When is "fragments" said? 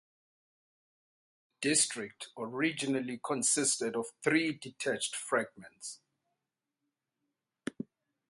5.15-5.99